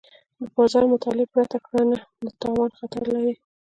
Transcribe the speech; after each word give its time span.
د 0.39 0.41
بازار 0.55 0.83
مطالعې 0.93 1.27
پرته 1.33 1.57
کرنه 1.65 1.97
د 2.23 2.27
تاوان 2.41 2.71
خطر 2.79 3.01
لري. 3.13 3.33